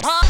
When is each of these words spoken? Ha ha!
Ha 0.00 0.10
ha! 0.12 0.27